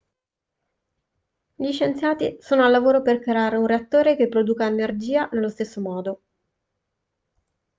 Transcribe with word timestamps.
gli 1.53 1.71
scienziati 1.71 2.37
sono 2.39 2.65
al 2.65 2.71
lavoro 2.71 3.03
per 3.03 3.19
creare 3.19 3.57
un 3.57 3.67
reattore 3.67 4.15
che 4.15 4.27
produca 4.27 4.65
energia 4.65 5.29
nello 5.31 5.47
stesso 5.49 5.79
modo 5.79 6.21